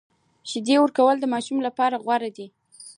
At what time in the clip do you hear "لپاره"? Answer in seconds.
1.67-1.95